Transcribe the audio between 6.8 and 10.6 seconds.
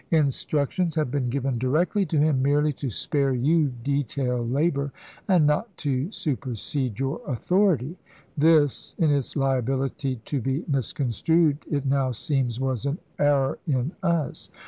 your authority. This, in its liability to